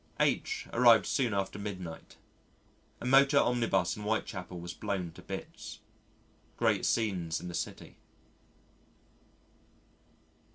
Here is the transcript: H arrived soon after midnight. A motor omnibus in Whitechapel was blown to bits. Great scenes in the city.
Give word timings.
H 0.19 0.65
arrived 0.73 1.05
soon 1.05 1.31
after 1.31 1.59
midnight. 1.59 2.17
A 2.99 3.05
motor 3.05 3.37
omnibus 3.37 3.95
in 3.95 4.01
Whitechapel 4.01 4.59
was 4.59 4.73
blown 4.73 5.11
to 5.11 5.21
bits. 5.21 5.77
Great 6.57 6.87
scenes 6.87 7.39
in 7.39 7.49
the 7.49 7.53
city. 7.53 7.97